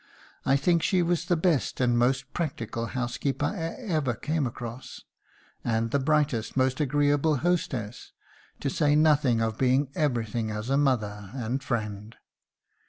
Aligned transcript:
I 0.47 0.55
think 0.55 0.81
she 0.81 1.03
was 1.03 1.25
the 1.25 1.35
best 1.35 1.79
and 1.79 1.95
most 1.95 2.33
practical 2.33 2.87
housekeeper 2.87 3.45
I 3.45 3.57
ever 3.83 4.15
came 4.15 4.47
across, 4.47 5.03
and 5.63 5.91
the 5.91 5.99
brightest, 5.99 6.57
most 6.57 6.79
agreeable 6.79 7.35
hostess, 7.45 8.11
to 8.61 8.69
say 8.71 8.95
nothing 8.95 9.41
of 9.41 9.59
being 9.59 9.91
everything 9.93 10.49
as 10.49 10.71
a 10.71 10.75
mother 10.77 11.29
and 11.35 11.61
friend. 11.61 12.15